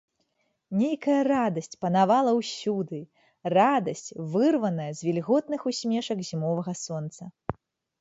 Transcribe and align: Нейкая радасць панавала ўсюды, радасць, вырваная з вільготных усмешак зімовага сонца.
Нейкая 0.77 1.17
радасць 1.31 1.77
панавала 1.85 2.31
ўсюды, 2.39 2.99
радасць, 3.59 4.09
вырваная 4.35 4.91
з 4.97 5.09
вільготных 5.11 5.59
усмешак 5.75 6.29
зімовага 6.35 6.81
сонца. 6.87 7.23